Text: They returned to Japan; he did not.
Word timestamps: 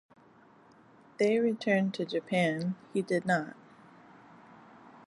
They 1.19 1.37
returned 1.37 1.93
to 1.93 2.05
Japan; 2.07 2.73
he 2.91 3.03
did 3.03 3.23
not. 3.27 3.55